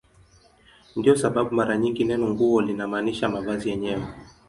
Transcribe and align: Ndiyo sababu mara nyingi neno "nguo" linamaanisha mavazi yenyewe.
Ndiyo 0.95 1.15
sababu 1.15 1.55
mara 1.55 1.77
nyingi 1.77 2.03
neno 2.03 2.29
"nguo" 2.29 2.61
linamaanisha 2.61 3.29
mavazi 3.29 3.69
yenyewe. 3.69 4.03